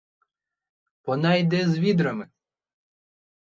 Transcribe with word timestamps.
Вона 1.05 1.35
йде 1.35 1.67
з 1.69 1.79
відрами! 1.79 2.29